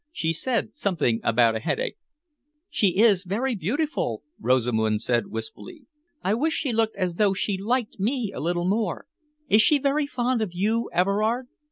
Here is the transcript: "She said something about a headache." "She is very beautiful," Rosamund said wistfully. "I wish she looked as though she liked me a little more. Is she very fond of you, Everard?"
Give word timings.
"She 0.11 0.33
said 0.33 0.75
something 0.75 1.19
about 1.23 1.55
a 1.55 1.59
headache." 1.59 1.97
"She 2.71 2.97
is 3.01 3.23
very 3.23 3.53
beautiful," 3.53 4.23
Rosamund 4.39 5.03
said 5.03 5.27
wistfully. 5.27 5.85
"I 6.23 6.33
wish 6.33 6.53
she 6.55 6.73
looked 6.73 6.95
as 6.95 7.13
though 7.17 7.35
she 7.35 7.55
liked 7.55 7.99
me 7.99 8.31
a 8.33 8.39
little 8.39 8.65
more. 8.67 9.05
Is 9.47 9.61
she 9.61 9.77
very 9.77 10.07
fond 10.07 10.41
of 10.41 10.53
you, 10.55 10.89
Everard?" 10.91 11.49